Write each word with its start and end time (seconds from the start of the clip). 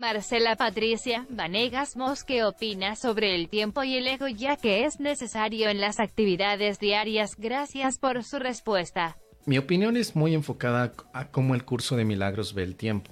Marcela 0.00 0.54
Patricia 0.54 1.26
Vanegas 1.28 1.96
Mos, 1.96 2.22
¿qué 2.22 2.44
opina 2.44 2.94
sobre 2.94 3.34
el 3.34 3.48
tiempo 3.48 3.82
y 3.82 3.96
el 3.96 4.06
ego 4.06 4.28
ya 4.28 4.56
que 4.56 4.84
es 4.84 5.00
necesario 5.00 5.68
en 5.70 5.80
las 5.80 5.98
actividades 5.98 6.78
diarias? 6.78 7.32
Gracias 7.36 7.98
por 7.98 8.22
su 8.22 8.38
respuesta. 8.38 9.18
Mi 9.44 9.58
opinión 9.58 9.96
es 9.96 10.14
muy 10.14 10.34
enfocada 10.34 10.92
a 11.12 11.28
cómo 11.32 11.56
el 11.56 11.64
curso 11.64 11.96
de 11.96 12.04
milagros 12.04 12.54
ve 12.54 12.62
el 12.62 12.76
tiempo. 12.76 13.10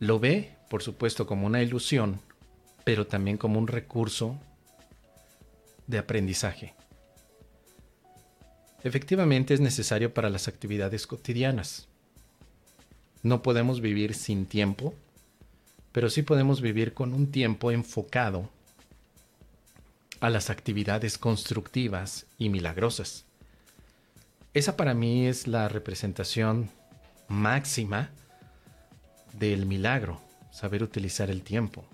Lo 0.00 0.18
ve, 0.18 0.56
por 0.68 0.82
supuesto, 0.82 1.24
como 1.24 1.46
una 1.46 1.62
ilusión, 1.62 2.20
pero 2.82 3.06
también 3.06 3.38
como 3.38 3.60
un 3.60 3.68
recurso 3.68 4.40
de 5.86 5.98
aprendizaje. 5.98 6.74
Efectivamente 8.82 9.54
es 9.54 9.60
necesario 9.60 10.12
para 10.12 10.30
las 10.30 10.48
actividades 10.48 11.06
cotidianas. 11.06 11.86
No 13.22 13.40
podemos 13.42 13.80
vivir 13.80 14.14
sin 14.14 14.46
tiempo 14.46 14.94
pero 15.92 16.10
sí 16.10 16.22
podemos 16.22 16.60
vivir 16.60 16.94
con 16.94 17.12
un 17.12 17.30
tiempo 17.30 17.70
enfocado 17.70 18.48
a 20.20 20.30
las 20.30 20.50
actividades 20.50 21.18
constructivas 21.18 22.26
y 22.38 22.48
milagrosas. 22.48 23.24
Esa 24.54 24.76
para 24.76 24.94
mí 24.94 25.26
es 25.26 25.46
la 25.46 25.68
representación 25.68 26.70
máxima 27.28 28.10
del 29.38 29.66
milagro, 29.66 30.20
saber 30.50 30.82
utilizar 30.82 31.30
el 31.30 31.42
tiempo, 31.42 31.84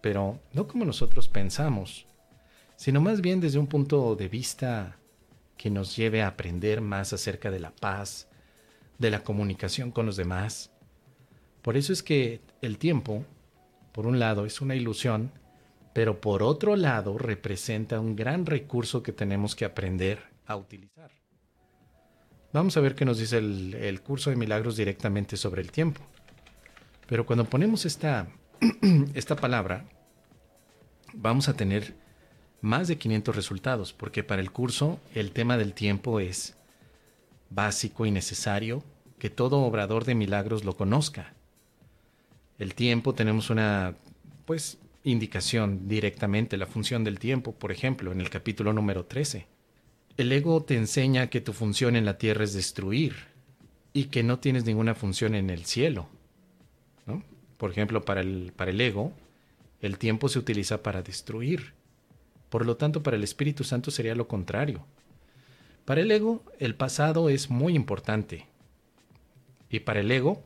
pero 0.00 0.40
no 0.52 0.66
como 0.66 0.84
nosotros 0.84 1.28
pensamos, 1.28 2.06
sino 2.76 3.00
más 3.00 3.20
bien 3.20 3.40
desde 3.40 3.58
un 3.58 3.66
punto 3.66 4.16
de 4.16 4.28
vista 4.28 4.96
que 5.56 5.70
nos 5.70 5.94
lleve 5.94 6.22
a 6.22 6.26
aprender 6.26 6.80
más 6.80 7.12
acerca 7.12 7.50
de 7.50 7.60
la 7.60 7.70
paz, 7.70 8.26
de 8.98 9.10
la 9.10 9.22
comunicación 9.22 9.92
con 9.92 10.06
los 10.06 10.16
demás, 10.16 10.71
por 11.62 11.76
eso 11.76 11.92
es 11.92 12.02
que 12.02 12.40
el 12.60 12.76
tiempo, 12.76 13.24
por 13.92 14.06
un 14.06 14.18
lado, 14.18 14.44
es 14.46 14.60
una 14.60 14.74
ilusión, 14.74 15.30
pero 15.92 16.20
por 16.20 16.42
otro 16.42 16.74
lado 16.74 17.18
representa 17.18 18.00
un 18.00 18.16
gran 18.16 18.46
recurso 18.46 19.02
que 19.02 19.12
tenemos 19.12 19.54
que 19.54 19.64
aprender 19.64 20.18
a 20.46 20.56
utilizar. 20.56 21.12
Vamos 22.52 22.76
a 22.76 22.80
ver 22.80 22.96
qué 22.96 23.04
nos 23.04 23.18
dice 23.18 23.38
el, 23.38 24.00
curso 24.02 24.30
de 24.30 24.36
milagros 24.36 24.76
directamente 24.76 25.36
sobre 25.36 25.62
el 25.62 25.70
tiempo. 25.70 26.00
Pero 27.06 27.24
cuando 27.24 27.44
ponemos 27.44 27.86
esta, 27.86 28.26
esta 29.14 29.36
palabra, 29.36 29.84
vamos 31.14 31.48
a 31.48 31.54
tener 31.54 31.94
más 32.60 32.88
de 32.88 32.98
500 32.98 33.36
resultados, 33.36 33.92
porque 33.92 34.24
para 34.24 34.42
el 34.42 34.50
curso 34.50 35.00
el 35.14 35.30
tema 35.30 35.56
del 35.56 35.74
tiempo 35.74 36.20
es 36.20 36.56
básico 37.50 38.04
y 38.04 38.10
necesario 38.10 38.82
que 39.18 39.30
todo 39.30 39.60
obrador 39.60 40.04
de 40.04 40.14
milagros 40.14 40.64
lo 40.64 40.76
conozca 40.76 41.34
el 42.62 42.74
tiempo, 42.74 43.14
tenemos 43.14 43.50
una 43.50 43.94
pues 44.44 44.78
indicación 45.04 45.88
directamente, 45.88 46.56
la 46.56 46.66
función 46.66 47.04
del 47.04 47.18
tiempo, 47.18 47.52
por 47.52 47.72
ejemplo, 47.72 48.12
en 48.12 48.20
el 48.20 48.30
capítulo 48.30 48.72
número 48.72 49.04
13. 49.04 49.46
El 50.16 50.30
ego 50.30 50.62
te 50.62 50.76
enseña 50.76 51.28
que 51.28 51.40
tu 51.40 51.52
función 51.52 51.96
en 51.96 52.04
la 52.04 52.18
tierra 52.18 52.44
es 52.44 52.52
destruir 52.52 53.14
y 53.92 54.04
que 54.04 54.22
no 54.22 54.38
tienes 54.38 54.64
ninguna 54.64 54.94
función 54.94 55.34
en 55.34 55.50
el 55.50 55.64
cielo. 55.64 56.08
Por 57.56 57.70
ejemplo, 57.70 58.04
para 58.04 58.20
el, 58.20 58.52
para 58.56 58.72
el 58.72 58.80
ego, 58.80 59.12
el 59.80 59.98
tiempo 59.98 60.28
se 60.28 60.38
utiliza 60.38 60.82
para 60.82 61.02
destruir. 61.02 61.74
Por 62.48 62.66
lo 62.66 62.76
tanto, 62.76 63.02
para 63.02 63.16
el 63.16 63.24
Espíritu 63.24 63.62
Santo 63.62 63.90
sería 63.90 64.16
lo 64.16 64.26
contrario. 64.26 64.84
Para 65.84 66.00
el 66.00 66.10
ego, 66.10 66.44
el 66.58 66.74
pasado 66.74 67.28
es 67.28 67.50
muy 67.50 67.74
importante. 67.74 68.46
Y 69.70 69.80
para 69.80 70.00
el 70.00 70.10
ego, 70.10 70.42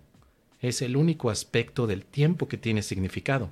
es 0.60 0.82
el 0.82 0.96
único 0.96 1.30
aspecto 1.30 1.86
del 1.86 2.04
tiempo 2.04 2.48
que 2.48 2.56
tiene 2.56 2.82
significado. 2.82 3.50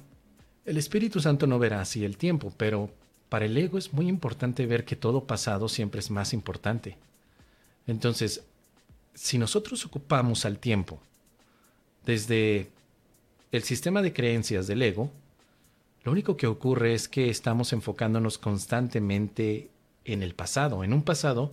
El 0.65 0.79
Espíritu 0.79 1.21
Santo 1.21 1.47
no 1.47 1.59
verá 1.59 1.81
así 1.81 2.05
el 2.05 2.17
tiempo, 2.17 2.53
pero 2.57 2.91
para 3.29 3.45
el 3.45 3.57
ego 3.57 3.79
es 3.79 3.93
muy 3.93 4.09
importante 4.09 4.67
ver 4.67 4.85
que 4.85 4.97
todo 4.97 5.25
pasado 5.25 5.69
siempre 5.69 6.01
es 6.01 6.11
más 6.11 6.33
importante. 6.33 6.97
Entonces, 7.87 8.45
si 9.14 9.39
nosotros 9.39 9.85
ocupamos 9.85 10.45
al 10.45 10.59
tiempo 10.59 11.01
desde 12.07 12.70
el 13.53 13.63
sistema 13.63 14.03
de 14.03 14.13
creencias 14.13 14.67
del 14.67 14.83
ego, 14.83 15.11
lo 16.03 16.13
único 16.13 16.37
que 16.37 16.47
ocurre 16.47 16.95
es 16.95 17.09
que 17.09 17.31
estamos 17.31 17.73
enfocándonos 17.73 18.39
constantemente 18.39 19.70
en 20.05 20.23
el 20.23 20.35
pasado, 20.35 20.85
en 20.85 20.93
un 20.93 21.03
pasado 21.03 21.53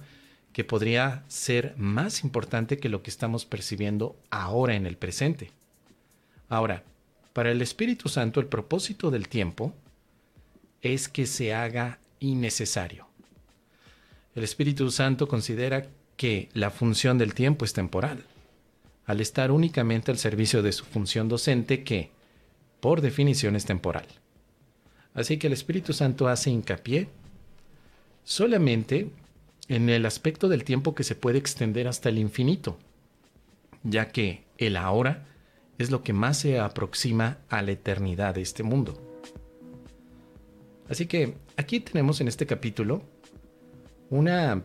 que 0.53 0.63
podría 0.63 1.23
ser 1.27 1.73
más 1.77 2.23
importante 2.23 2.77
que 2.77 2.89
lo 2.89 3.03
que 3.03 3.09
estamos 3.09 3.45
percibiendo 3.45 4.17
ahora 4.29 4.75
en 4.75 4.85
el 4.85 4.97
presente. 4.97 5.51
Ahora, 6.49 6.83
para 7.33 7.51
el 7.51 7.61
Espíritu 7.61 8.09
Santo 8.09 8.39
el 8.39 8.47
propósito 8.47 9.11
del 9.11 9.29
tiempo 9.29 9.73
es 10.81 11.07
que 11.07 11.25
se 11.25 11.53
haga 11.53 11.99
innecesario. 12.19 13.07
El 14.35 14.43
Espíritu 14.43 14.91
Santo 14.91 15.27
considera 15.27 15.87
que 16.17 16.49
la 16.53 16.69
función 16.69 17.17
del 17.17 17.33
tiempo 17.33 17.65
es 17.65 17.73
temporal, 17.73 18.23
al 19.05 19.21
estar 19.21 19.51
únicamente 19.51 20.11
al 20.11 20.17
servicio 20.17 20.61
de 20.61 20.71
su 20.71 20.85
función 20.85 21.29
docente 21.29 21.83
que, 21.83 22.11
por 22.79 23.01
definición, 23.01 23.55
es 23.55 23.65
temporal. 23.65 24.05
Así 25.13 25.37
que 25.37 25.47
el 25.47 25.53
Espíritu 25.53 25.93
Santo 25.93 26.27
hace 26.27 26.49
hincapié 26.49 27.09
solamente 28.23 29.09
en 29.67 29.89
el 29.89 30.05
aspecto 30.05 30.49
del 30.49 30.63
tiempo 30.63 30.95
que 30.95 31.03
se 31.03 31.15
puede 31.15 31.37
extender 31.37 31.87
hasta 31.87 32.09
el 32.09 32.17
infinito, 32.17 32.77
ya 33.83 34.09
que 34.09 34.43
el 34.57 34.77
ahora 34.77 35.27
es 35.77 35.91
lo 35.91 36.03
que 36.03 36.13
más 36.13 36.37
se 36.37 36.59
aproxima 36.59 37.37
a 37.49 37.61
la 37.61 37.71
eternidad 37.71 38.35
de 38.35 38.41
este 38.41 38.63
mundo. 38.63 39.01
Así 40.89 41.05
que 41.05 41.35
aquí 41.57 41.79
tenemos 41.79 42.21
en 42.21 42.27
este 42.27 42.45
capítulo 42.45 43.01
una 44.09 44.63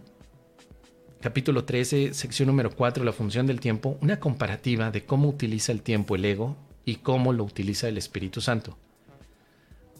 capítulo 1.21 1.65
13, 1.65 2.15
sección 2.15 2.49
número 2.49 2.71
4, 2.71 3.05
la 3.05 3.13
función 3.13 3.47
del 3.47 3.61
tiempo, 3.61 3.97
una 4.01 4.21
comparativa 4.21 4.91
de 4.91 5.05
cómo 5.05 5.29
utiliza 5.29 5.73
el 5.73 5.83
tiempo 5.83 6.15
el 6.15 6.25
ego 6.25 6.57
y 6.85 6.97
cómo 6.97 7.33
lo 7.33 7.45
utiliza 7.45 7.89
el 7.89 7.99
Espíritu 7.99 8.41
Santo. 8.41 8.77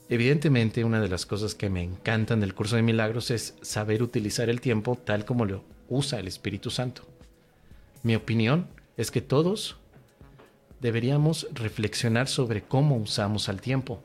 Evidentemente, 0.09 0.85
una 0.85 1.01
de 1.01 1.09
las 1.09 1.27
cosas 1.27 1.55
que 1.55 1.69
me 1.69 1.83
encantan 1.83 2.41
del 2.41 2.55
curso 2.55 2.77
de 2.77 2.83
milagros 2.83 3.31
es 3.31 3.57
saber 3.61 4.03
utilizar 4.03 4.49
el 4.49 4.61
tiempo 4.61 4.97
tal 4.97 5.25
como 5.25 5.45
lo 5.45 5.65
usa 5.89 6.21
el 6.21 6.29
Espíritu 6.29 6.71
Santo. 6.71 7.03
Mi 8.03 8.15
opinión 8.15 8.69
es 8.97 9.11
que 9.11 9.21
todos 9.21 9.77
deberíamos 10.81 11.49
reflexionar 11.53 12.29
sobre 12.29 12.63
cómo 12.63 12.97
usamos 12.97 13.49
al 13.49 13.61
tiempo, 13.61 14.01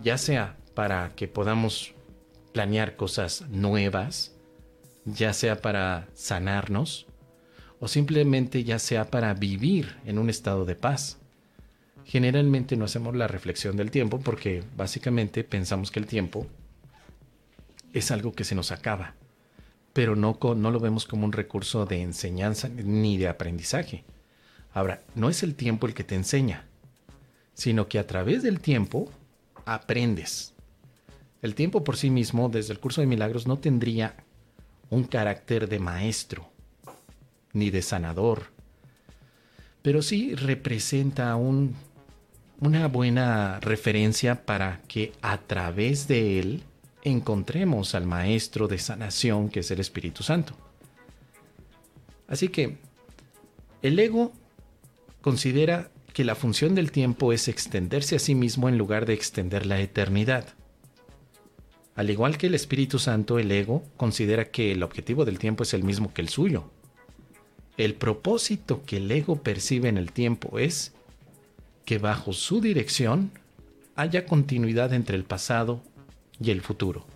ya 0.00 0.16
sea 0.16 0.56
para 0.74 1.14
que 1.16 1.26
podamos 1.26 1.92
planear 2.52 2.94
cosas 2.94 3.48
nuevas, 3.48 4.36
ya 5.04 5.32
sea 5.32 5.60
para 5.60 6.08
sanarnos, 6.14 7.06
o 7.80 7.88
simplemente 7.88 8.62
ya 8.62 8.78
sea 8.78 9.10
para 9.10 9.34
vivir 9.34 9.96
en 10.04 10.18
un 10.18 10.30
estado 10.30 10.64
de 10.64 10.76
paz 10.76 11.18
generalmente 12.04 12.76
no 12.76 12.84
hacemos 12.84 13.14
la 13.16 13.28
reflexión 13.28 13.76
del 13.76 13.90
tiempo 13.90 14.20
porque 14.20 14.62
básicamente 14.76 15.44
pensamos 15.44 15.90
que 15.90 16.00
el 16.00 16.06
tiempo 16.06 16.46
es 17.92 18.10
algo 18.10 18.32
que 18.32 18.44
se 18.44 18.54
nos 18.54 18.72
acaba, 18.72 19.14
pero 19.92 20.16
no, 20.16 20.38
no 20.56 20.70
lo 20.70 20.80
vemos 20.80 21.06
como 21.06 21.24
un 21.24 21.32
recurso 21.32 21.86
de 21.86 22.02
enseñanza 22.02 22.68
ni 22.68 23.16
de 23.16 23.28
aprendizaje. 23.28 24.04
Ahora, 24.72 25.02
no 25.14 25.30
es 25.30 25.42
el 25.42 25.54
tiempo 25.54 25.86
el 25.86 25.94
que 25.94 26.04
te 26.04 26.16
enseña, 26.16 26.66
sino 27.54 27.88
que 27.88 27.98
a 27.98 28.06
través 28.06 28.42
del 28.42 28.60
tiempo 28.60 29.10
aprendes. 29.64 30.52
El 31.42 31.54
tiempo 31.54 31.84
por 31.84 31.96
sí 31.96 32.10
mismo, 32.10 32.48
desde 32.48 32.72
el 32.72 32.80
curso 32.80 33.00
de 33.00 33.06
milagros, 33.06 33.46
no 33.46 33.58
tendría 33.58 34.16
un 34.90 35.04
carácter 35.04 35.68
de 35.68 35.78
maestro, 35.78 36.48
ni 37.52 37.70
de 37.70 37.82
sanador, 37.82 38.54
pero 39.82 40.02
sí 40.02 40.34
representa 40.34 41.36
un 41.36 41.76
una 42.60 42.88
buena 42.88 43.60
referencia 43.60 44.44
para 44.46 44.80
que 44.88 45.12
a 45.22 45.38
través 45.38 46.08
de 46.08 46.38
él 46.38 46.62
encontremos 47.02 47.94
al 47.94 48.06
Maestro 48.06 48.68
de 48.68 48.78
sanación 48.78 49.48
que 49.48 49.60
es 49.60 49.70
el 49.70 49.80
Espíritu 49.80 50.22
Santo. 50.22 50.54
Así 52.26 52.48
que 52.48 52.78
el 53.82 53.98
ego 53.98 54.32
considera 55.20 55.90
que 56.12 56.24
la 56.24 56.34
función 56.34 56.74
del 56.74 56.92
tiempo 56.92 57.32
es 57.32 57.48
extenderse 57.48 58.16
a 58.16 58.18
sí 58.18 58.34
mismo 58.34 58.68
en 58.68 58.78
lugar 58.78 59.04
de 59.04 59.14
extender 59.14 59.66
la 59.66 59.80
eternidad. 59.80 60.46
Al 61.96 62.10
igual 62.10 62.38
que 62.38 62.46
el 62.46 62.54
Espíritu 62.54 62.98
Santo, 62.98 63.38
el 63.38 63.52
ego 63.52 63.84
considera 63.96 64.50
que 64.50 64.72
el 64.72 64.82
objetivo 64.82 65.24
del 65.24 65.38
tiempo 65.38 65.62
es 65.62 65.74
el 65.74 65.84
mismo 65.84 66.12
que 66.14 66.22
el 66.22 66.28
suyo. 66.28 66.70
El 67.76 67.94
propósito 67.94 68.82
que 68.84 68.98
el 68.98 69.10
ego 69.10 69.42
percibe 69.42 69.88
en 69.88 69.98
el 69.98 70.12
tiempo 70.12 70.58
es 70.58 70.92
que 71.84 71.98
bajo 71.98 72.32
su 72.32 72.60
dirección 72.60 73.30
haya 73.96 74.26
continuidad 74.26 74.92
entre 74.92 75.16
el 75.16 75.24
pasado 75.24 75.82
y 76.40 76.50
el 76.50 76.62
futuro, 76.62 77.06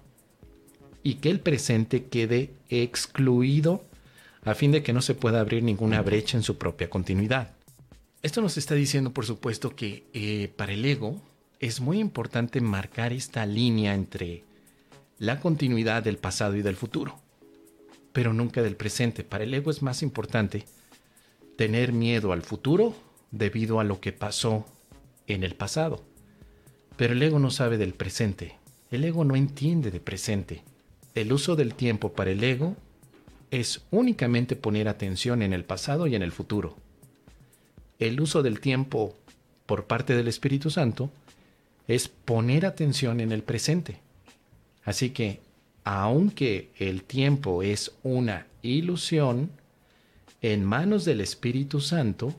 y 1.03 1.15
que 1.15 1.31
el 1.31 1.41
presente 1.41 2.05
quede 2.05 2.51
excluido 2.69 3.85
a 4.45 4.55
fin 4.55 4.73
de 4.73 4.83
que 4.83 4.93
no 4.93 5.03
se 5.03 5.15
pueda 5.15 5.41
abrir 5.41 5.63
ninguna 5.63 6.01
brecha 6.03 6.37
en 6.37 6.43
su 6.43 6.59
propia 6.59 6.89
continuidad. 6.89 7.55
Esto 8.23 8.41
nos 8.41 8.57
está 8.57 8.75
diciendo, 8.75 9.13
por 9.13 9.27
supuesto, 9.27 9.75
que 9.75 10.05
eh, 10.13 10.53
para 10.57 10.73
el 10.73 10.85
ego 10.85 11.21
es 11.61 11.81
muy 11.81 11.99
importante 11.99 12.61
marcar 12.61 13.13
esta 13.13 13.45
línea 13.47 13.95
entre 13.95 14.45
la 15.19 15.41
continuidad 15.41 16.03
del 16.03 16.19
pasado 16.19 16.57
y 16.57 16.63
del 16.63 16.77
futuro, 16.77 17.19
pero 18.13 18.33
nunca 18.33 18.63
del 18.63 18.77
presente. 18.77 19.25
Para 19.25 19.45
el 19.45 19.55
ego 19.55 19.71
es 19.71 19.83
más 19.83 20.03
importante 20.03 20.65
tener 21.57 21.93
miedo 21.93 22.33
al 22.33 22.43
futuro 22.43 22.95
debido 23.31 23.81
a 23.81 23.85
lo 23.85 24.01
que 24.01 24.13
pasó 24.13 24.67
en 25.27 25.45
el 25.45 25.55
pasado. 25.55 26.03
Pero 26.97 27.13
el 27.13 27.23
ego 27.23 27.39
no 27.39 27.51
sabe 27.51 27.79
del 27.79 27.95
presente. 27.95 28.57
El 28.91 29.05
ego 29.05 29.25
no 29.25 29.37
entiende 29.37 29.91
de 29.91 30.01
presente. 30.01 30.63
El 31.15 31.33
uso 31.33 31.57
del 31.57 31.75
tiempo 31.75 32.13
para 32.13 32.31
el 32.31 32.43
ego 32.43 32.77
es 33.51 33.83
únicamente 33.91 34.57
poner 34.57 34.89
atención 34.89 35.43
en 35.43 35.53
el 35.53 35.65
pasado 35.65 36.07
y 36.07 36.15
en 36.15 36.23
el 36.23 36.33
futuro. 36.33 36.77
El 37.99 38.21
uso 38.21 38.43
del 38.43 38.61
tiempo 38.61 39.17
por 39.67 39.85
parte 39.85 40.15
del 40.15 40.29
Espíritu 40.29 40.71
Santo 40.71 41.11
es 41.87 42.09
poner 42.09 42.67
atención 42.67 43.21
en 43.21 43.33
el 43.33 43.43
presente. 43.43 44.01
Así 44.85 45.11
que, 45.11 45.41
aunque 45.85 46.71
el 46.79 47.03
tiempo 47.03 47.63
es 47.63 47.93
una 48.03 48.47
ilusión, 48.63 49.51
en 50.41 50.65
manos 50.65 51.05
del 51.05 51.21
Espíritu 51.21 51.81
Santo, 51.81 52.35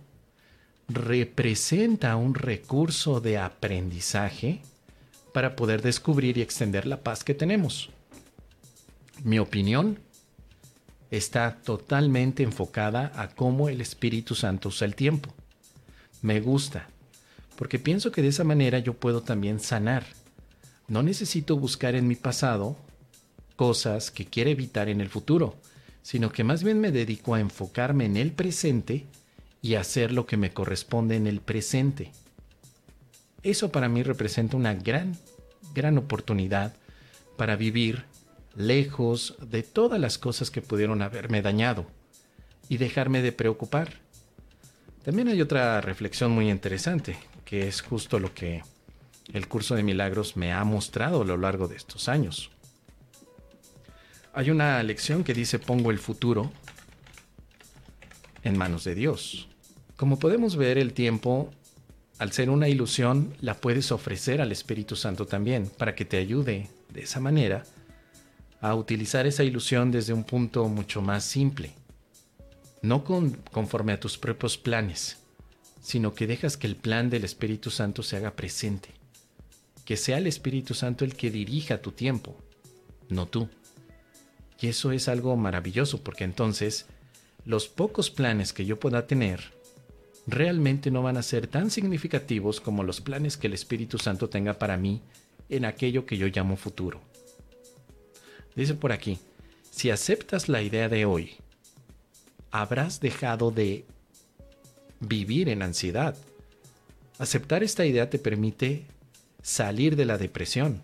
representa 0.90 2.16
un 2.16 2.34
recurso 2.34 3.22
de 3.22 3.38
aprendizaje 3.38 4.62
para 5.34 5.56
poder 5.56 5.82
descubrir 5.82 6.38
y 6.38 6.42
extender 6.42 6.88
la 6.88 7.02
paz 7.02 7.24
que 7.24 7.36
tenemos. 7.36 7.92
Mi 9.24 9.38
opinión 9.38 10.00
está 11.12 11.58
totalmente 11.64 12.44
enfocada 12.44 13.12
a 13.16 13.30
cómo 13.30 13.70
el 13.70 13.82
Espíritu 13.82 14.34
Santo 14.34 14.70
usa 14.70 14.86
el 14.86 14.96
tiempo. 14.96 15.34
Me 16.22 16.40
gusta, 16.40 16.88
porque 17.56 17.78
pienso 17.80 18.12
que 18.12 18.22
de 18.22 18.30
esa 18.30 18.44
manera 18.44 18.80
yo 18.80 18.94
puedo 18.94 19.22
también 19.22 19.60
sanar. 19.60 20.06
No 20.88 21.04
necesito 21.04 21.56
buscar 21.58 21.96
en 21.96 22.08
mi 22.08 22.16
pasado 22.16 22.76
cosas 23.56 24.10
que 24.10 24.26
quiero 24.26 24.50
evitar 24.50 24.90
en 24.90 25.02
el 25.02 25.10
futuro, 25.10 25.56
sino 26.02 26.32
que 26.32 26.44
más 26.44 26.64
bien 26.64 26.80
me 26.80 26.92
dedico 26.92 27.36
a 27.36 27.40
enfocarme 27.40 28.06
en 28.06 28.18
el 28.18 28.32
presente 28.32 29.06
y 29.62 29.76
hacer 29.76 30.12
lo 30.12 30.26
que 30.26 30.38
me 30.38 30.52
corresponde 30.52 31.16
en 31.16 31.28
el 31.28 31.42
presente. 31.42 32.12
Eso 33.44 33.72
para 33.72 33.90
mí 33.90 34.04
representa 34.04 34.58
una 34.58 34.74
gran, 34.74 35.18
gran 35.74 35.98
oportunidad 35.98 36.74
para 37.38 37.56
vivir 37.56 38.06
lejos 38.56 39.36
de 39.42 39.64
todas 39.64 40.00
las 40.00 40.18
cosas 40.18 40.52
que 40.52 40.62
pudieron 40.62 41.02
haberme 41.02 41.42
dañado 41.42 41.86
y 42.68 42.78
dejarme 42.78 43.22
de 43.22 43.32
preocupar. 43.32 43.94
También 45.04 45.30
hay 45.30 45.42
otra 45.42 45.80
reflexión 45.82 46.32
muy 46.32 46.50
interesante, 46.50 47.18
que 47.46 47.68
es 47.68 47.82
justo 47.82 48.20
lo 48.20 48.34
que 48.34 48.62
el 49.34 49.48
curso 49.48 49.76
de 49.76 49.84
milagros 49.84 50.36
me 50.36 50.52
ha 50.52 50.64
mostrado 50.64 51.22
a 51.22 51.26
lo 51.26 51.38
largo 51.38 51.68
de 51.68 51.76
estos 51.76 52.10
años. 52.10 52.52
Hay 54.34 54.52
una 54.52 54.82
lección 54.84 55.24
que 55.24 55.34
dice 55.34 55.60
pongo 55.60 55.92
el 55.92 56.00
futuro 56.00 56.52
en 58.44 58.58
manos 58.58 58.84
de 58.84 58.96
Dios. 58.96 59.48
Como 59.96 60.20
podemos 60.20 60.56
ver, 60.56 60.78
el 60.78 60.94
tiempo, 60.94 61.52
al 62.20 62.32
ser 62.32 62.50
una 62.50 62.70
ilusión, 62.70 63.36
la 63.42 63.56
puedes 63.56 63.92
ofrecer 63.92 64.42
al 64.42 64.52
Espíritu 64.52 64.96
Santo 64.96 65.26
también, 65.26 65.70
para 65.78 65.96
que 65.96 66.06
te 66.06 66.18
ayude 66.18 66.70
de 66.94 67.02
esa 67.02 67.20
manera 67.20 67.66
a 68.62 68.76
utilizar 68.76 69.26
esa 69.28 69.44
ilusión 69.44 69.92
desde 69.92 70.14
un 70.14 70.24
punto 70.24 70.68
mucho 70.68 71.02
más 71.02 71.24
simple. 71.24 71.74
No 72.82 73.04
conforme 73.04 73.94
a 73.94 74.00
tus 74.00 74.18
propios 74.18 74.58
planes, 74.58 75.18
sino 75.82 76.14
que 76.14 76.28
dejas 76.28 76.58
que 76.58 76.68
el 76.68 76.76
plan 76.76 77.10
del 77.10 77.24
Espíritu 77.24 77.70
Santo 77.72 78.04
se 78.04 78.18
haga 78.18 78.36
presente. 78.36 78.90
Que 79.86 79.98
sea 79.98 80.18
el 80.18 80.28
Espíritu 80.28 80.74
Santo 80.74 81.04
el 81.04 81.16
que 81.16 81.32
dirija 81.32 81.82
tu 81.82 81.92
tiempo, 81.92 82.38
no 83.10 83.28
tú. 83.28 83.50
Y 84.62 84.68
eso 84.68 84.92
es 84.92 85.08
algo 85.08 85.36
maravilloso 85.36 86.04
porque 86.04 86.26
entonces 86.26 86.86
los 87.50 87.68
pocos 87.68 88.12
planes 88.12 88.54
que 88.54 88.64
yo 88.64 88.80
pueda 88.80 89.08
tener 89.08 89.42
realmente 90.28 90.92
no 90.92 91.02
van 91.02 91.18
a 91.18 91.24
ser 91.24 91.48
tan 91.48 91.72
significativos 91.72 92.62
como 92.62 92.84
los 92.84 93.02
planes 93.02 93.38
que 93.38 93.48
el 93.48 93.54
Espíritu 93.54 93.98
Santo 93.98 94.30
tenga 94.30 94.60
para 94.60 94.78
mí 94.78 95.02
en 95.50 95.66
aquello 95.66 96.06
que 96.06 96.16
yo 96.16 96.28
llamo 96.28 96.58
futuro. 96.58 97.02
Dice 98.56 98.76
por 98.76 98.92
aquí, 98.92 99.18
si 99.72 99.90
aceptas 99.90 100.48
la 100.48 100.62
idea 100.62 100.90
de 100.90 101.06
hoy, 101.06 101.38
habrás 102.52 103.00
dejado 103.00 103.50
de 103.50 103.84
vivir 105.00 105.50
en 105.50 105.64
ansiedad. 105.64 106.16
Aceptar 107.18 107.64
esta 107.64 107.84
idea 107.84 108.12
te 108.12 108.20
permite 108.20 108.86
salir 109.42 109.96
de 109.96 110.06
la 110.06 110.20
depresión. 110.20 110.84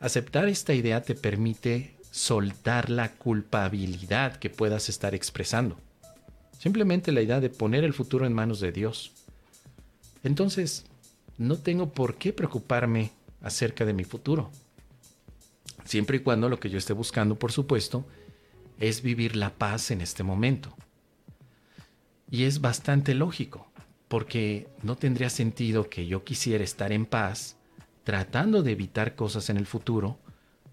Aceptar 0.00 0.48
esta 0.48 0.74
idea 0.74 1.02
te 1.02 1.14
permite 1.14 1.94
soltar 2.10 2.90
la 2.90 3.12
culpabilidad 3.12 4.36
que 4.36 4.50
puedas 4.50 4.88
estar 4.88 5.14
expresando. 5.14 5.78
Simplemente 6.58 7.12
la 7.12 7.22
idea 7.22 7.40
de 7.40 7.50
poner 7.50 7.84
el 7.84 7.94
futuro 7.94 8.26
en 8.26 8.32
manos 8.32 8.60
de 8.60 8.72
Dios. 8.72 9.12
Entonces, 10.24 10.84
no 11.36 11.56
tengo 11.56 11.92
por 11.92 12.16
qué 12.16 12.32
preocuparme 12.32 13.12
acerca 13.40 13.84
de 13.84 13.92
mi 13.92 14.04
futuro. 14.04 14.50
Siempre 15.84 16.18
y 16.18 16.20
cuando 16.20 16.48
lo 16.48 16.58
que 16.58 16.70
yo 16.70 16.78
esté 16.78 16.92
buscando, 16.92 17.38
por 17.38 17.52
supuesto, 17.52 18.04
es 18.80 19.02
vivir 19.02 19.36
la 19.36 19.54
paz 19.54 19.90
en 19.90 20.00
este 20.00 20.22
momento. 20.22 20.76
Y 22.30 22.44
es 22.44 22.60
bastante 22.60 23.14
lógico, 23.14 23.70
porque 24.08 24.68
no 24.82 24.96
tendría 24.96 25.30
sentido 25.30 25.88
que 25.88 26.06
yo 26.06 26.24
quisiera 26.24 26.64
estar 26.64 26.92
en 26.92 27.06
paz 27.06 27.56
tratando 28.04 28.62
de 28.62 28.72
evitar 28.72 29.14
cosas 29.14 29.50
en 29.50 29.58
el 29.58 29.66
futuro 29.66 30.18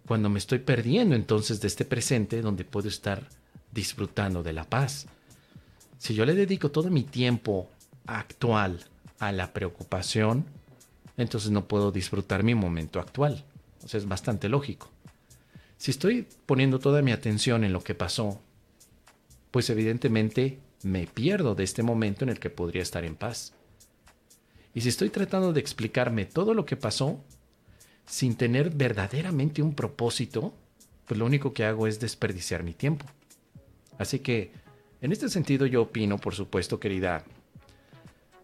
cuando 0.07 0.29
me 0.29 0.39
estoy 0.39 0.59
perdiendo 0.59 1.15
entonces 1.15 1.61
de 1.61 1.67
este 1.67 1.85
presente 1.85 2.41
donde 2.41 2.63
puedo 2.63 2.87
estar 2.87 3.27
disfrutando 3.71 4.43
de 4.43 4.53
la 4.53 4.63
paz. 4.63 5.07
Si 5.97 6.13
yo 6.13 6.25
le 6.25 6.35
dedico 6.35 6.71
todo 6.71 6.89
mi 6.89 7.03
tiempo 7.03 7.69
actual 8.05 8.79
a 9.19 9.31
la 9.31 9.53
preocupación, 9.53 10.45
entonces 11.17 11.51
no 11.51 11.67
puedo 11.67 11.91
disfrutar 11.91 12.43
mi 12.43 12.55
momento 12.55 12.99
actual. 12.99 13.43
O 13.83 13.87
sea, 13.87 13.99
es 13.99 14.07
bastante 14.07 14.49
lógico. 14.49 14.89
Si 15.77 15.91
estoy 15.91 16.27
poniendo 16.45 16.79
toda 16.79 17.01
mi 17.01 17.11
atención 17.11 17.63
en 17.63 17.73
lo 17.73 17.83
que 17.83 17.95
pasó, 17.95 18.41
pues 19.51 19.69
evidentemente 19.69 20.59
me 20.83 21.07
pierdo 21.07 21.55
de 21.55 21.63
este 21.63 21.83
momento 21.83 22.23
en 22.23 22.29
el 22.29 22.39
que 22.39 22.49
podría 22.49 22.81
estar 22.81 23.03
en 23.05 23.15
paz. 23.15 23.53
Y 24.73 24.81
si 24.81 24.89
estoy 24.89 25.09
tratando 25.09 25.53
de 25.53 25.59
explicarme 25.61 26.25
todo 26.25 26.53
lo 26.53 26.65
que 26.65 26.75
pasó, 26.75 27.23
sin 28.05 28.35
tener 28.35 28.69
verdaderamente 28.69 29.61
un 29.61 29.73
propósito, 29.73 30.53
pues 31.05 31.17
lo 31.17 31.25
único 31.25 31.53
que 31.53 31.65
hago 31.65 31.87
es 31.87 31.99
desperdiciar 31.99 32.63
mi 32.63 32.73
tiempo. 32.73 33.05
Así 33.97 34.19
que, 34.19 34.51
en 35.01 35.11
este 35.11 35.29
sentido 35.29 35.65
yo 35.65 35.83
opino, 35.83 36.17
por 36.17 36.35
supuesto, 36.35 36.79
querida 36.79 37.23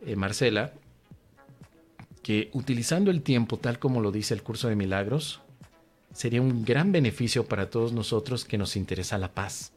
eh, 0.05 0.15
Marcela, 0.15 0.73
que 2.23 2.49
utilizando 2.53 3.11
el 3.11 3.21
tiempo 3.21 3.57
tal 3.57 3.79
como 3.79 4.01
lo 4.01 4.11
dice 4.11 4.33
el 4.33 4.43
curso 4.43 4.67
de 4.67 4.75
milagros, 4.75 5.41
sería 6.13 6.41
un 6.41 6.63
gran 6.63 6.91
beneficio 6.91 7.45
para 7.45 7.69
todos 7.69 7.93
nosotros 7.93 8.45
que 8.45 8.57
nos 8.57 8.75
interesa 8.75 9.17
la 9.17 9.33
paz. 9.33 9.71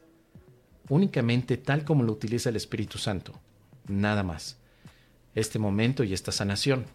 Únicamente 0.89 1.57
tal 1.57 1.83
como 1.83 2.03
lo 2.03 2.11
utiliza 2.11 2.49
el 2.49 2.55
Espíritu 2.55 2.97
Santo. 2.97 3.33
Nada 3.87 4.23
más. 4.23 4.57
Este 5.33 5.57
momento 5.57 6.03
y 6.03 6.13
esta 6.13 6.31
sanación. 6.31 6.85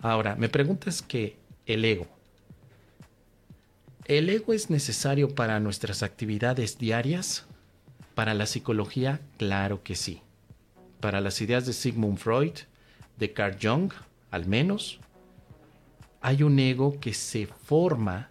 Ahora, 0.00 0.36
me 0.36 0.48
preguntas 0.48 1.02
que 1.02 1.36
el 1.74 1.84
ego. 1.84 2.06
¿El 4.06 4.28
ego 4.28 4.52
es 4.52 4.70
necesario 4.70 5.34
para 5.34 5.60
nuestras 5.60 6.02
actividades 6.02 6.78
diarias? 6.78 7.46
Para 8.14 8.34
la 8.34 8.46
psicología, 8.46 9.20
claro 9.36 9.82
que 9.82 9.94
sí. 9.94 10.20
Para 11.00 11.20
las 11.20 11.40
ideas 11.40 11.64
de 11.64 11.72
Sigmund 11.72 12.18
Freud, 12.18 12.54
de 13.18 13.32
Carl 13.32 13.56
Jung, 13.60 13.92
al 14.30 14.46
menos, 14.46 14.98
hay 16.20 16.42
un 16.42 16.58
ego 16.58 16.98
que 17.00 17.14
se 17.14 17.46
forma 17.46 18.30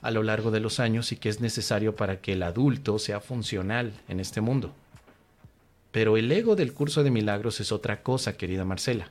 a 0.00 0.10
lo 0.10 0.22
largo 0.22 0.50
de 0.50 0.60
los 0.60 0.80
años 0.80 1.12
y 1.12 1.16
que 1.16 1.28
es 1.28 1.40
necesario 1.40 1.96
para 1.96 2.20
que 2.20 2.32
el 2.32 2.42
adulto 2.42 2.98
sea 2.98 3.20
funcional 3.20 3.92
en 4.08 4.20
este 4.20 4.40
mundo. 4.40 4.74
Pero 5.92 6.16
el 6.16 6.30
ego 6.32 6.56
del 6.56 6.72
curso 6.72 7.02
de 7.02 7.10
milagros 7.10 7.60
es 7.60 7.72
otra 7.72 8.02
cosa, 8.02 8.36
querida 8.36 8.64
Marcela. 8.64 9.10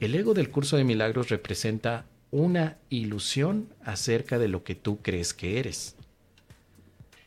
El 0.00 0.14
ego 0.14 0.32
del 0.32 0.48
curso 0.48 0.78
de 0.78 0.84
milagros 0.84 1.28
representa 1.28 2.06
una 2.30 2.78
ilusión 2.88 3.68
acerca 3.84 4.38
de 4.38 4.48
lo 4.48 4.64
que 4.64 4.74
tú 4.74 5.02
crees 5.02 5.34
que 5.34 5.58
eres. 5.58 5.94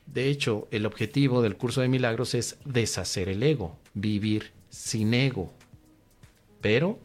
De 0.07 0.27
hecho, 0.29 0.67
el 0.71 0.87
objetivo 0.87 1.43
del 1.43 1.55
curso 1.55 1.81
de 1.81 1.87
milagros 1.87 2.33
es 2.33 2.57
deshacer 2.65 3.29
el 3.29 3.43
ego, 3.43 3.77
vivir 3.93 4.53
sin 4.69 5.13
ego. 5.13 5.53
Pero, 6.61 6.97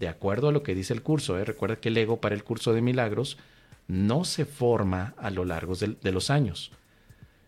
de 0.00 0.08
acuerdo 0.08 0.48
a 0.48 0.52
lo 0.52 0.64
que 0.64 0.74
dice 0.74 0.92
el 0.92 1.02
curso, 1.02 1.38
¿eh? 1.38 1.44
recuerda 1.44 1.76
que 1.76 1.90
el 1.90 1.98
ego 1.98 2.20
para 2.20 2.34
el 2.34 2.42
curso 2.42 2.72
de 2.72 2.82
milagros 2.82 3.38
no 3.86 4.24
se 4.24 4.44
forma 4.44 5.14
a 5.18 5.30
lo 5.30 5.44
largo 5.44 5.76
de, 5.76 5.96
de 6.02 6.10
los 6.10 6.30
años, 6.30 6.72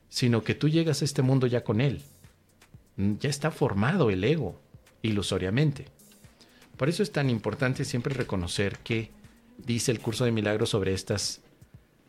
sino 0.09 0.45
que 0.45 0.55
tú 0.55 0.69
llegas 0.69 1.03
a 1.03 1.05
este 1.05 1.23
mundo 1.23 1.49
ya 1.49 1.65
con 1.65 1.81
él. 1.81 2.03
Ya 2.97 3.29
está 3.29 3.51
formado 3.51 4.11
el 4.11 4.23
ego 4.23 4.61
ilusoriamente. 5.03 5.94
Por 6.77 6.89
eso 6.89 7.03
es 7.03 7.13
tan 7.13 7.31
importante 7.31 7.85
siempre 7.85 8.15
reconocer 8.15 8.79
qué 8.83 9.11
dice 9.59 9.93
el 9.93 10.01
curso 10.01 10.25
de 10.25 10.33
milagros 10.33 10.71
sobre 10.71 10.93
estas 10.93 11.41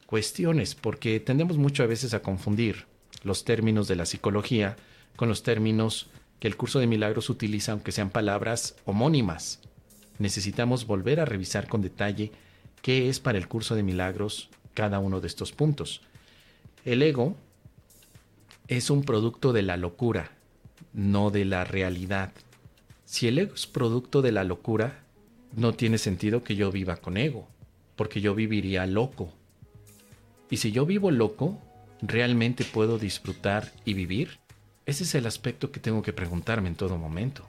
cuestiones, 0.05 0.75
porque 0.75 1.19
tendemos 1.19 1.57
mucho 1.57 1.83
a 1.83 1.87
veces 1.87 2.13
a 2.13 2.21
confundir 2.21 2.85
los 3.23 3.45
términos 3.45 3.87
de 3.87 3.95
la 3.95 4.05
psicología 4.05 4.75
con 5.15 5.29
los 5.29 5.43
términos 5.43 6.07
que 6.39 6.47
el 6.47 6.57
curso 6.57 6.79
de 6.79 6.87
milagros 6.87 7.29
utiliza, 7.29 7.71
aunque 7.71 7.91
sean 7.91 8.09
palabras 8.09 8.75
homónimas. 8.85 9.61
Necesitamos 10.19 10.85
volver 10.85 11.19
a 11.19 11.25
revisar 11.25 11.67
con 11.67 11.81
detalle 11.81 12.31
qué 12.81 13.09
es 13.09 13.19
para 13.19 13.37
el 13.37 13.47
curso 13.47 13.75
de 13.75 13.83
milagros 13.83 14.49
cada 14.73 14.99
uno 14.99 15.21
de 15.21 15.27
estos 15.27 15.51
puntos. 15.51 16.01
El 16.83 17.01
ego 17.01 17.35
es 18.67 18.89
un 18.89 19.03
producto 19.03 19.53
de 19.53 19.63
la 19.63 19.77
locura, 19.77 20.31
no 20.93 21.31
de 21.31 21.45
la 21.45 21.63
realidad. 21.63 22.31
Si 23.05 23.27
el 23.27 23.37
ego 23.37 23.53
es 23.53 23.67
producto 23.67 24.21
de 24.21 24.31
la 24.31 24.43
locura, 24.43 25.03
no 25.55 25.73
tiene 25.73 25.97
sentido 25.99 26.43
que 26.43 26.55
yo 26.55 26.71
viva 26.71 26.97
con 26.97 27.17
ego, 27.17 27.47
porque 27.95 28.19
yo 28.19 28.35
viviría 28.35 28.85
loco. 28.87 29.31
Y 30.49 30.57
si 30.57 30.71
yo 30.71 30.85
vivo 30.85 31.11
loco, 31.11 31.61
¿realmente 32.01 32.65
puedo 32.65 32.97
disfrutar 32.97 33.71
y 33.85 33.93
vivir? 33.93 34.39
Ese 34.85 35.03
es 35.03 35.15
el 35.15 35.27
aspecto 35.27 35.71
que 35.71 35.79
tengo 35.79 36.01
que 36.01 36.13
preguntarme 36.13 36.67
en 36.67 36.75
todo 36.75 36.97
momento. 36.97 37.45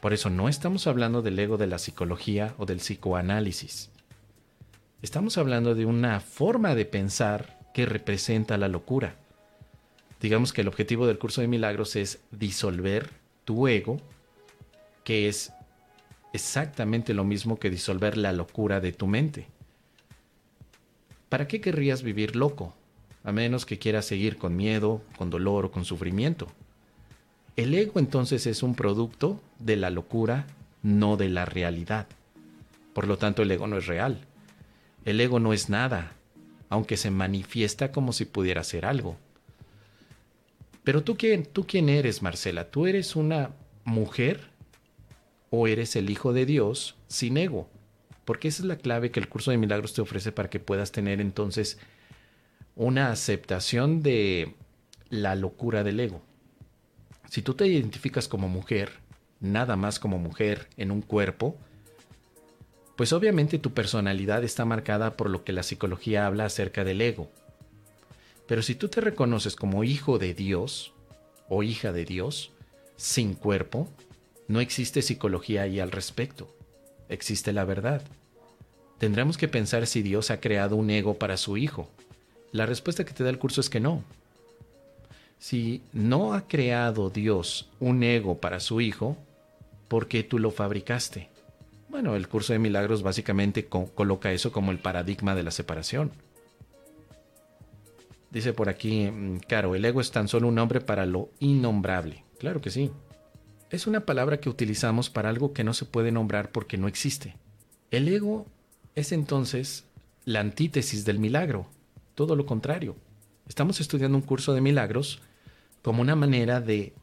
Por 0.00 0.12
eso 0.12 0.30
no 0.30 0.48
estamos 0.48 0.86
hablando 0.86 1.22
del 1.22 1.38
ego 1.38 1.56
de 1.56 1.66
la 1.66 1.78
psicología 1.78 2.54
o 2.58 2.66
del 2.66 2.78
psicoanálisis. 2.78 3.90
Estamos 5.00 5.38
hablando 5.38 5.74
de 5.74 5.86
una 5.86 6.20
forma 6.20 6.74
de 6.74 6.84
pensar 6.84 7.58
que 7.72 7.86
representa 7.86 8.58
la 8.58 8.68
locura. 8.68 9.16
Digamos 10.20 10.52
que 10.52 10.62
el 10.62 10.68
objetivo 10.68 11.06
del 11.06 11.18
curso 11.18 11.40
de 11.40 11.48
milagros 11.48 11.96
es 11.96 12.20
disolver 12.30 13.10
tu 13.44 13.68
ego, 13.68 14.00
que 15.06 15.28
es 15.28 15.52
exactamente 16.32 17.14
lo 17.14 17.22
mismo 17.22 17.60
que 17.60 17.70
disolver 17.70 18.16
la 18.16 18.32
locura 18.32 18.80
de 18.80 18.90
tu 18.90 19.06
mente. 19.06 19.46
¿Para 21.28 21.46
qué 21.46 21.60
querrías 21.60 22.02
vivir 22.02 22.34
loco? 22.34 22.74
A 23.22 23.30
menos 23.30 23.66
que 23.66 23.78
quieras 23.78 24.04
seguir 24.04 24.36
con 24.36 24.56
miedo, 24.56 25.02
con 25.16 25.30
dolor 25.30 25.66
o 25.66 25.70
con 25.70 25.84
sufrimiento. 25.84 26.48
El 27.54 27.72
ego 27.72 28.00
entonces 28.00 28.48
es 28.48 28.64
un 28.64 28.74
producto 28.74 29.40
de 29.60 29.76
la 29.76 29.90
locura, 29.90 30.48
no 30.82 31.16
de 31.16 31.28
la 31.28 31.44
realidad. 31.44 32.08
Por 32.92 33.06
lo 33.06 33.16
tanto, 33.16 33.42
el 33.42 33.50
ego 33.52 33.68
no 33.68 33.78
es 33.78 33.86
real. 33.86 34.26
El 35.04 35.20
ego 35.20 35.38
no 35.38 35.52
es 35.52 35.70
nada, 35.70 36.14
aunque 36.68 36.96
se 36.96 37.12
manifiesta 37.12 37.92
como 37.92 38.12
si 38.12 38.24
pudiera 38.24 38.64
ser 38.64 38.84
algo. 38.84 39.16
Pero 40.82 41.04
tú 41.04 41.16
quién, 41.16 41.46
tú 41.46 41.64
quién 41.64 41.90
eres, 41.90 42.22
Marcela? 42.22 42.72
¿Tú 42.72 42.88
eres 42.88 43.14
una 43.14 43.50
mujer 43.84 44.55
o 45.50 45.66
eres 45.66 45.96
el 45.96 46.10
hijo 46.10 46.32
de 46.32 46.46
Dios 46.46 46.96
sin 47.08 47.36
ego? 47.36 47.68
Porque 48.24 48.48
esa 48.48 48.62
es 48.62 48.66
la 48.66 48.76
clave 48.76 49.10
que 49.10 49.20
el 49.20 49.28
curso 49.28 49.50
de 49.50 49.58
milagros 49.58 49.92
te 49.94 50.00
ofrece 50.00 50.32
para 50.32 50.50
que 50.50 50.60
puedas 50.60 50.92
tener 50.92 51.20
entonces 51.20 51.78
una 52.74 53.10
aceptación 53.10 54.02
de 54.02 54.54
la 55.08 55.34
locura 55.34 55.84
del 55.84 56.00
ego. 56.00 56.22
Si 57.30 57.42
tú 57.42 57.54
te 57.54 57.66
identificas 57.66 58.28
como 58.28 58.48
mujer, 58.48 58.92
nada 59.40 59.76
más 59.76 59.98
como 59.98 60.18
mujer 60.18 60.68
en 60.76 60.90
un 60.90 61.02
cuerpo, 61.02 61.56
pues 62.96 63.12
obviamente 63.12 63.58
tu 63.58 63.72
personalidad 63.72 64.42
está 64.42 64.64
marcada 64.64 65.16
por 65.16 65.28
lo 65.30 65.44
que 65.44 65.52
la 65.52 65.62
psicología 65.62 66.26
habla 66.26 66.46
acerca 66.46 66.82
del 66.82 67.00
ego. 67.00 67.30
Pero 68.46 68.62
si 68.62 68.74
tú 68.74 68.88
te 68.88 69.00
reconoces 69.00 69.56
como 69.56 69.84
hijo 69.84 70.18
de 70.18 70.34
Dios 70.34 70.92
o 71.48 71.62
hija 71.62 71.92
de 71.92 72.04
Dios, 72.04 72.52
sin 72.96 73.34
cuerpo, 73.34 73.88
no 74.48 74.60
existe 74.60 75.02
psicología 75.02 75.62
ahí 75.62 75.80
al 75.80 75.90
respecto. 75.90 76.48
Existe 77.08 77.52
la 77.52 77.64
verdad. 77.64 78.02
Tendremos 78.98 79.36
que 79.36 79.48
pensar 79.48 79.86
si 79.86 80.02
Dios 80.02 80.30
ha 80.30 80.40
creado 80.40 80.76
un 80.76 80.90
ego 80.90 81.14
para 81.14 81.36
su 81.36 81.56
hijo. 81.56 81.88
La 82.52 82.66
respuesta 82.66 83.04
que 83.04 83.12
te 83.12 83.24
da 83.24 83.30
el 83.30 83.38
curso 83.38 83.60
es 83.60 83.68
que 83.68 83.80
no. 83.80 84.02
Si 85.38 85.82
no 85.92 86.32
ha 86.32 86.46
creado 86.46 87.10
Dios 87.10 87.68
un 87.78 88.02
ego 88.02 88.38
para 88.38 88.60
su 88.60 88.80
hijo, 88.80 89.16
¿por 89.88 90.08
qué 90.08 90.22
tú 90.22 90.38
lo 90.38 90.50
fabricaste? 90.50 91.28
Bueno, 91.88 92.16
el 92.16 92.28
curso 92.28 92.52
de 92.52 92.58
milagros 92.58 93.02
básicamente 93.02 93.66
coloca 93.66 94.32
eso 94.32 94.50
como 94.52 94.70
el 94.70 94.78
paradigma 94.78 95.34
de 95.34 95.42
la 95.42 95.50
separación. 95.50 96.10
Dice 98.30 98.52
por 98.52 98.68
aquí, 98.68 99.10
mm, 99.10 99.40
Caro, 99.48 99.74
el 99.74 99.84
ego 99.84 100.00
es 100.00 100.10
tan 100.10 100.28
solo 100.28 100.48
un 100.48 100.54
nombre 100.54 100.80
para 100.80 101.06
lo 101.06 101.30
innombrable. 101.38 102.24
Claro 102.38 102.60
que 102.60 102.70
sí. 102.70 102.90
Es 103.70 103.88
una 103.88 104.06
palabra 104.06 104.38
que 104.38 104.48
utilizamos 104.48 105.10
para 105.10 105.28
algo 105.28 105.52
que 105.52 105.64
no 105.64 105.74
se 105.74 105.86
puede 105.86 106.12
nombrar 106.12 106.52
porque 106.52 106.78
no 106.78 106.86
existe. 106.86 107.36
El 107.90 108.06
ego 108.08 108.46
es 108.94 109.10
entonces 109.10 109.84
la 110.24 110.40
antítesis 110.40 111.04
del 111.04 111.18
milagro, 111.18 111.66
todo 112.14 112.36
lo 112.36 112.46
contrario. 112.46 112.96
Estamos 113.48 113.80
estudiando 113.80 114.16
un 114.16 114.22
curso 114.22 114.54
de 114.54 114.60
milagros 114.60 115.20
como 115.82 116.02
una 116.02 116.14
manera 116.14 116.60
de 116.60 116.94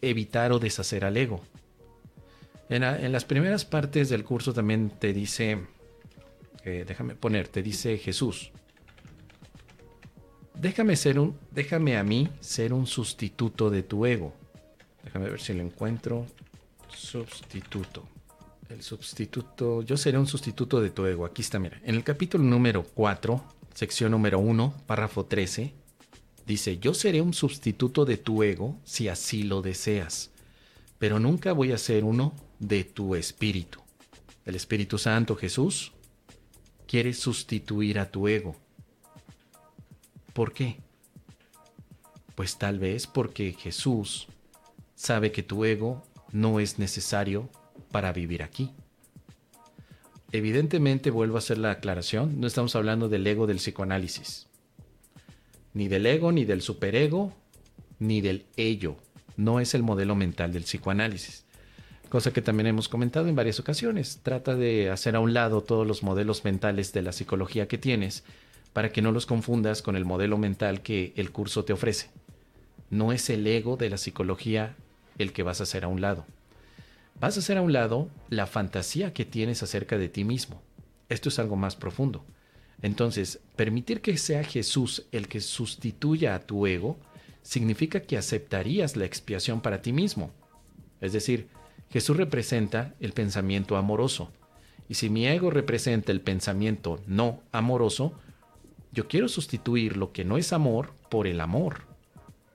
evitar 0.00 0.52
o 0.52 0.58
deshacer 0.60 1.04
al 1.04 1.16
ego. 1.16 1.42
En, 2.68 3.12
las 3.12 3.24
primeras 3.24 3.64
partes 3.64 4.08
del 4.08 4.24
curso 4.24 4.52
también 4.52 4.90
te 4.90 5.12
dice, 5.12 5.58
eh, 6.64 6.84
déjame 6.86 7.14
poner, 7.14 7.48
te 7.48 7.62
dice 7.62 7.98
Jesús, 7.98 8.52
déjame 10.54 10.96
ser 10.96 11.18
un, 11.18 11.36
déjame 11.50 11.96
a 11.96 12.04
mí 12.04 12.30
ser 12.40 12.72
un 12.72 12.86
sustituto 12.86 13.70
de 13.70 13.82
tu 13.82 14.06
ego. 14.06 14.34
Déjame 15.04 15.30
ver 15.30 15.40
si 15.40 15.52
lo 15.52 15.62
encuentro. 15.62 16.26
Sustituto. 16.88 18.08
El 18.68 18.82
sustituto, 18.82 19.82
yo 19.82 19.96
seré 19.96 20.18
un 20.18 20.26
sustituto 20.26 20.80
de 20.80 20.90
tu 20.90 21.04
ego. 21.06 21.26
Aquí 21.26 21.42
está, 21.42 21.58
mira. 21.58 21.80
En 21.84 21.94
el 21.94 22.02
capítulo 22.02 22.42
número 22.42 22.82
4, 22.82 23.44
sección 23.74 24.12
número 24.12 24.38
1, 24.38 24.74
párrafo 24.86 25.26
13, 25.26 25.74
dice, 26.46 26.78
yo 26.78 26.94
seré 26.94 27.20
un 27.20 27.34
sustituto 27.34 28.04
de 28.04 28.16
tu 28.16 28.42
ego 28.42 28.78
si 28.84 29.08
así 29.08 29.42
lo 29.42 29.60
deseas, 29.60 30.30
pero 30.98 31.18
nunca 31.18 31.52
voy 31.52 31.72
a 31.72 31.78
ser 31.78 32.04
uno 32.04 32.34
de 32.58 32.84
tu 32.84 33.14
espíritu. 33.14 33.80
El 34.44 34.54
Espíritu 34.54 34.98
Santo, 34.98 35.36
Jesús, 35.36 35.92
quiere 36.86 37.12
sustituir 37.14 37.98
a 37.98 38.10
tu 38.10 38.28
ego. 38.28 38.56
¿Por 40.32 40.52
qué? 40.52 40.78
Pues 42.34 42.58
tal 42.58 42.78
vez 42.78 43.06
porque 43.06 43.52
Jesús 43.52 44.26
sabe 44.94 45.32
que 45.32 45.42
tu 45.42 45.64
ego 45.64 46.06
no 46.32 46.60
es 46.60 46.78
necesario 46.78 47.48
para 47.90 48.12
vivir 48.12 48.42
aquí. 48.42 48.72
Evidentemente, 50.32 51.10
vuelvo 51.10 51.36
a 51.36 51.38
hacer 51.38 51.58
la 51.58 51.70
aclaración, 51.70 52.40
no 52.40 52.46
estamos 52.46 52.74
hablando 52.74 53.08
del 53.08 53.26
ego 53.26 53.46
del 53.46 53.58
psicoanálisis. 53.58 54.48
Ni 55.74 55.86
del 55.86 56.06
ego, 56.06 56.32
ni 56.32 56.44
del 56.44 56.60
superego, 56.60 57.32
ni 58.00 58.20
del 58.20 58.46
ello. 58.56 58.96
No 59.36 59.60
es 59.60 59.74
el 59.74 59.82
modelo 59.82 60.16
mental 60.16 60.52
del 60.52 60.64
psicoanálisis. 60.64 61.44
Cosa 62.08 62.32
que 62.32 62.42
también 62.42 62.66
hemos 62.68 62.88
comentado 62.88 63.28
en 63.28 63.36
varias 63.36 63.60
ocasiones. 63.60 64.20
Trata 64.22 64.54
de 64.56 64.90
hacer 64.90 65.16
a 65.16 65.20
un 65.20 65.34
lado 65.34 65.62
todos 65.62 65.86
los 65.86 66.02
modelos 66.02 66.44
mentales 66.44 66.92
de 66.92 67.02
la 67.02 67.12
psicología 67.12 67.68
que 67.68 67.78
tienes 67.78 68.24
para 68.72 68.90
que 68.90 69.02
no 69.02 69.12
los 69.12 69.26
confundas 69.26 69.82
con 69.82 69.96
el 69.96 70.04
modelo 70.04 70.36
mental 70.36 70.82
que 70.82 71.12
el 71.16 71.30
curso 71.30 71.64
te 71.64 71.72
ofrece. 71.72 72.10
No 72.90 73.12
es 73.12 73.30
el 73.30 73.46
ego 73.46 73.76
de 73.76 73.90
la 73.90 73.98
psicología 73.98 74.76
el 75.18 75.32
que 75.32 75.42
vas 75.42 75.60
a 75.60 75.64
hacer 75.64 75.84
a 75.84 75.88
un 75.88 76.00
lado 76.00 76.26
vas 77.20 77.36
a 77.36 77.40
hacer 77.40 77.58
a 77.58 77.62
un 77.62 77.72
lado 77.72 78.08
la 78.28 78.46
fantasía 78.46 79.12
que 79.12 79.24
tienes 79.24 79.62
acerca 79.62 79.98
de 79.98 80.08
ti 80.08 80.24
mismo. 80.24 80.62
Esto 81.08 81.28
es 81.28 81.38
algo 81.38 81.56
más 81.56 81.76
profundo. 81.76 82.24
Entonces, 82.82 83.40
permitir 83.56 84.00
que 84.00 84.16
sea 84.18 84.44
Jesús 84.44 85.06
el 85.12 85.28
que 85.28 85.40
sustituya 85.40 86.34
a 86.34 86.40
tu 86.40 86.66
ego 86.66 86.98
significa 87.42 88.00
que 88.00 88.16
aceptarías 88.16 88.96
la 88.96 89.04
expiación 89.04 89.60
para 89.60 89.80
ti 89.80 89.92
mismo. 89.92 90.32
Es 91.00 91.12
decir, 91.12 91.48
Jesús 91.90 92.16
representa 92.16 92.94
el 93.00 93.12
pensamiento 93.12 93.76
amoroso. 93.76 94.32
Y 94.88 94.94
si 94.94 95.08
mi 95.08 95.26
ego 95.26 95.50
representa 95.50 96.12
el 96.12 96.20
pensamiento 96.20 97.00
no 97.06 97.40
amoroso, 97.52 98.14
yo 98.92 99.08
quiero 99.08 99.28
sustituir 99.28 99.96
lo 99.96 100.12
que 100.12 100.24
no 100.24 100.36
es 100.36 100.52
amor 100.52 100.92
por 101.08 101.26
el 101.26 101.40
amor. 101.40 101.82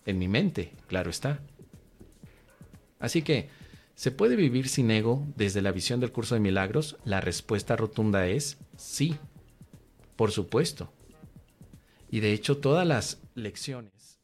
En 0.06 0.20
mi 0.20 0.28
mente, 0.28 0.74
claro 0.88 1.10
está. 1.10 1.40
Así 3.00 3.22
que, 3.22 3.50
¿Se 4.00 4.12
puede 4.12 4.38
vivir 4.38 4.70
sin 4.70 4.92
ego 4.92 5.28
desde 5.36 5.62
la 5.62 5.74
visión 5.74 6.00
del 6.00 6.14
curso 6.14 6.34
de 6.34 6.40
milagros? 6.40 6.96
La 7.04 7.20
respuesta 7.20 7.76
rotunda 7.76 8.28
es 8.28 8.58
sí, 8.78 9.18
por 10.16 10.32
supuesto. 10.32 10.90
Y 12.10 12.22
de 12.22 12.32
hecho 12.32 12.60
todas 12.60 12.88
las 12.88 13.20
lecciones 13.36 14.18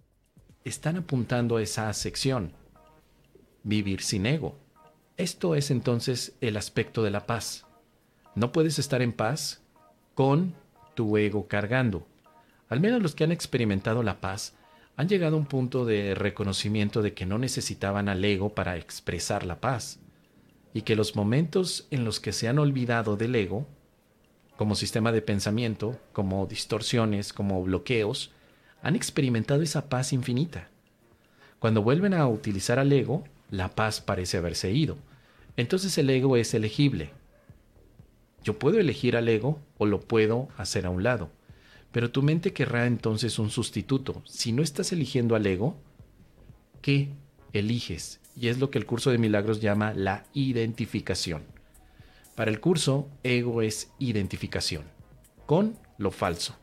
están 0.64 0.96
apuntando 0.96 1.58
a 1.58 1.62
esa 1.62 1.92
sección, 1.92 2.54
vivir 3.64 4.02
sin 4.02 4.26
ego. 4.28 4.58
Esto 5.18 5.56
es 5.56 5.70
entonces 5.72 6.38
el 6.40 6.56
aspecto 6.56 7.04
de 7.04 7.12
la 7.12 7.26
paz. 7.26 7.66
No 8.34 8.54
puedes 8.54 8.80
estar 8.80 9.02
en 9.02 9.12
paz 9.12 9.62
con 10.14 10.56
tu 10.94 11.18
ego 11.18 11.50
cargando. 11.50 12.08
Al 12.70 12.80
menos 12.80 13.02
los 13.02 13.14
que 13.14 13.26
han 13.26 13.34
experimentado 13.34 14.04
la 14.04 14.22
paz 14.22 14.54
han 14.98 15.10
llegado 15.10 15.36
a 15.36 15.40
un 15.40 15.46
punto 15.46 15.86
de 15.86 16.16
reconocimiento 16.16 17.02
de 17.02 17.14
que 17.14 17.26
no 17.26 17.38
necesitaban 17.38 18.08
al 18.08 18.24
ego 18.24 18.54
para 18.54 18.78
expresar 18.78 19.46
la 19.46 19.60
paz 19.60 20.00
y 20.74 20.84
que 20.84 20.96
los 20.96 21.16
momentos 21.16 21.88
en 21.92 22.06
los 22.06 22.20
que 22.20 22.34
se 22.34 22.48
han 22.48 22.60
olvidado 22.60 23.18
del 23.18 23.36
ego, 23.36 23.66
como 24.58 24.76
sistema 24.76 25.12
de 25.12 25.22
pensamiento, 25.22 26.00
como 26.14 26.46
distorsiones, 26.46 27.34
como 27.34 27.62
bloqueos, 27.64 28.32
han 28.82 28.96
experimentado 28.96 29.62
esa 29.62 29.90
paz 29.90 30.14
infinita. 30.14 30.70
Cuando 31.60 31.82
vuelven 31.82 32.14
a 32.14 32.28
utilizar 32.28 32.80
al 32.80 32.92
ego, 32.92 33.24
la 33.50 33.70
paz 33.70 34.02
parece 34.02 34.38
haberse 34.38 34.72
ido. 34.72 34.98
Entonces 35.58 35.98
el 35.98 36.10
ego 36.10 36.38
es 36.38 36.54
elegible. 36.54 37.12
Yo 38.44 38.60
puedo 38.60 38.80
elegir 38.80 39.18
al 39.18 39.28
ego 39.28 39.60
o 39.78 39.86
lo 39.86 40.00
puedo 40.00 40.50
hacer 40.58 40.86
a 40.86 40.90
un 40.90 41.04
lado. 41.04 41.30
Pero 41.96 42.12
tu 42.12 42.22
mente 42.22 42.52
querrá 42.52 42.88
entonces 42.88 43.40
un 43.40 43.50
sustituto. 43.50 44.22
Si 44.26 44.52
no 44.52 44.62
estás 44.62 44.92
eligiendo 44.92 45.34
al 45.34 45.46
ego, 45.46 45.78
¿qué 46.82 47.14
eliges? 47.54 48.20
Y 48.36 48.50
es 48.50 48.60
lo 48.60 48.70
que 48.70 48.78
el 48.78 48.86
curso 48.86 49.12
de 49.12 49.18
milagros 49.18 49.62
llama 49.62 49.94
la 49.94 50.26
identificación. 50.34 51.44
Para 52.36 52.52
el 52.52 52.60
curso, 52.60 53.08
ego 53.24 53.62
es 53.62 53.94
identificación 53.98 54.84
con 55.46 55.80
lo 55.98 56.12
falso. 56.12 56.58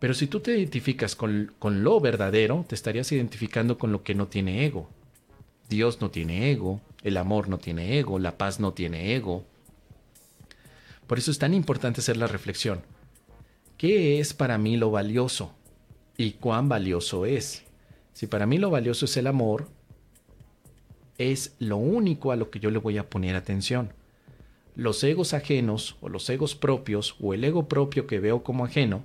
Pero 0.00 0.14
si 0.14 0.26
tú 0.26 0.40
te 0.40 0.58
identificas 0.58 1.14
con, 1.14 1.54
con, 1.60 1.84
lo 1.84 2.00
verdadero, 2.00 2.64
te 2.68 2.74
estarías 2.74 3.12
identificando 3.12 3.78
con 3.78 3.92
lo 3.92 4.02
que 4.02 4.16
no 4.16 4.26
tiene 4.26 4.66
ego. 4.66 4.90
Dios 5.68 6.00
no 6.00 6.10
tiene 6.10 6.50
ego, 6.50 6.80
el 7.04 7.16
amor 7.18 7.48
no 7.48 7.58
tiene 7.58 8.00
ego, 8.00 8.18
la 8.18 8.36
paz 8.36 8.58
no 8.58 8.72
tiene 8.72 9.14
ego. 9.14 9.44
Por 11.06 11.18
eso 11.18 11.30
es 11.30 11.38
tan 11.38 11.54
importante 11.54 12.00
hacer 12.00 12.16
la 12.16 12.26
reflexión. 12.26 12.82
¿Qué 13.76 14.20
es 14.20 14.32
para 14.32 14.56
mí 14.56 14.78
lo 14.78 14.90
valioso? 14.90 15.52
¿Y 16.16 16.32
cuán 16.32 16.66
valioso 16.66 17.26
es? 17.26 17.62
Si 18.14 18.26
para 18.26 18.46
mí 18.46 18.56
lo 18.56 18.70
valioso 18.70 19.04
es 19.04 19.18
el 19.18 19.26
amor, 19.26 19.68
es 21.18 21.54
lo 21.58 21.76
único 21.76 22.32
a 22.32 22.36
lo 22.36 22.50
que 22.50 22.58
yo 22.58 22.70
le 22.70 22.78
voy 22.78 22.96
a 22.96 23.10
poner 23.10 23.36
atención. 23.36 23.92
Los 24.76 25.04
egos 25.04 25.34
ajenos 25.34 25.96
o 26.00 26.08
los 26.08 26.28
egos 26.30 26.54
propios 26.54 27.16
o 27.20 27.34
el 27.34 27.44
ego 27.44 27.68
propio 27.68 28.06
que 28.06 28.18
veo 28.18 28.42
como 28.42 28.64
ajeno 28.64 29.04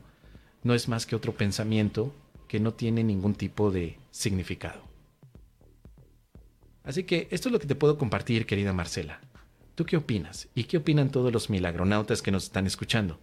no 0.64 0.74
es 0.74 0.88
más 0.88 1.06
que 1.06 1.18
otro 1.18 1.34
pensamiento 1.34 2.14
que 2.48 2.62
no 2.62 2.74
tiene 2.74 3.04
ningún 3.04 3.36
tipo 3.36 3.72
de 3.72 3.98
significado. 4.12 4.84
Así 6.84 7.04
que 7.04 7.28
esto 7.32 7.50
es 7.50 7.54
lo 7.54 7.60
que 7.60 7.68
te 7.68 7.76
puedo 7.76 7.98
compartir, 7.98 8.46
querida 8.46 8.72
Marcela. 8.72 9.20
¿Tú 9.76 9.86
qué 9.86 9.98
opinas? 9.98 10.48
¿Y 10.56 10.64
qué 10.64 10.78
opinan 10.78 11.12
todos 11.12 11.34
los 11.34 11.50
milagronautas 11.50 12.22
que 12.22 12.32
nos 12.32 12.44
están 12.46 12.68
escuchando? 12.68 13.20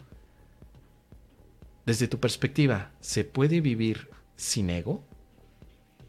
Desde 1.88 2.06
tu 2.06 2.20
perspectiva, 2.20 2.90
¿se 3.00 3.24
puede 3.24 3.62
vivir 3.62 4.10
sin 4.36 4.68
ego? 4.68 5.02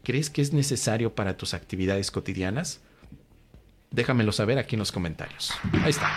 ¿Crees 0.04 0.28
que 0.28 0.42
es 0.42 0.52
necesario 0.52 1.14
para 1.14 1.38
tus 1.38 1.54
actividades 1.54 2.10
cotidianas? 2.10 2.82
Déjamelo 3.90 4.30
saber 4.32 4.58
aquí 4.58 4.74
en 4.74 4.80
los 4.80 4.92
comentarios. 4.92 5.50
Ahí 5.82 5.88
está. 5.88 6.10